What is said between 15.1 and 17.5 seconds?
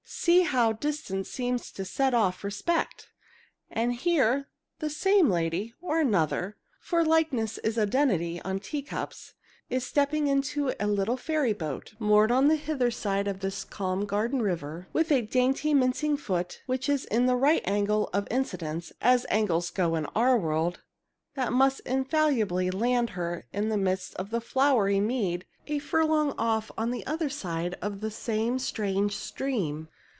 a dainty, mincing foot, which is in a